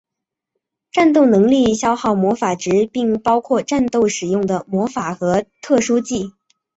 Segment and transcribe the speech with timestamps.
[0.91, 6.33] 战斗能力消耗魔法值并包括战斗使用的魔法和特殊技。